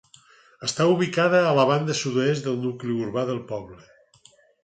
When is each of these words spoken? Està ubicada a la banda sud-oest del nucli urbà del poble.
Està 0.67 0.87
ubicada 0.93 1.41
a 1.49 1.51
la 1.59 1.65
banda 1.73 1.97
sud-oest 1.99 2.47
del 2.47 2.57
nucli 2.63 2.97
urbà 3.09 3.27
del 3.31 3.45
poble. 3.53 3.79